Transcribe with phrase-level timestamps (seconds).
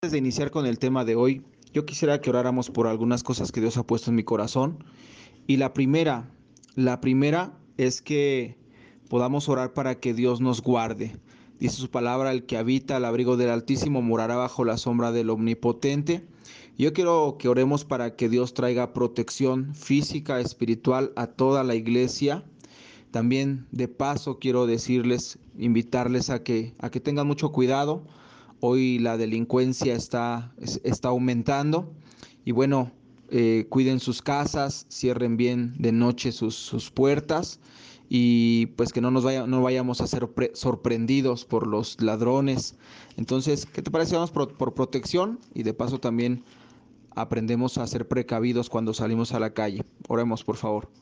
[0.00, 3.50] Antes de iniciar con el tema de hoy, yo quisiera que oráramos por algunas cosas
[3.50, 4.84] que Dios ha puesto en mi corazón.
[5.48, 6.30] Y la primera,
[6.76, 8.56] la primera es que
[9.08, 11.16] podamos orar para que Dios nos guarde.
[11.58, 15.30] Dice su palabra, el que habita al abrigo del Altísimo morará bajo la sombra del
[15.30, 16.24] Omnipotente.
[16.78, 22.44] Yo quiero que oremos para que Dios traiga protección física, espiritual a toda la iglesia.
[23.10, 28.04] También de paso quiero decirles, invitarles a que, a que tengan mucho cuidado
[28.60, 30.52] Hoy la delincuencia está,
[30.82, 31.92] está aumentando
[32.44, 32.90] y bueno,
[33.30, 37.60] eh, cuiden sus casas, cierren bien de noche sus, sus puertas
[38.08, 42.74] y pues que no nos vaya, no vayamos a ser sorprendidos por los ladrones.
[43.16, 44.14] Entonces, ¿qué te parece?
[44.14, 46.42] Vamos por, por protección y de paso también
[47.14, 49.84] aprendemos a ser precavidos cuando salimos a la calle.
[50.08, 50.88] Oremos, por favor.